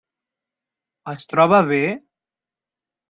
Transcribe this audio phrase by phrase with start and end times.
[1.13, 1.83] Es troba bé?